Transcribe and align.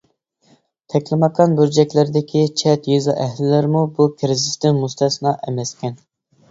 تەكلىماكان 0.93 1.53
بۇرجەكلىرىدىكى 1.59 2.41
چەت 2.63 2.91
يېزا 2.95 3.17
ئەھلىلىرىمۇ 3.27 3.85
بۇ 4.01 4.11
كىرىزىستىن 4.19 4.85
مۇستەسنا 4.85 5.41
ئەمەسكەن. 5.45 6.01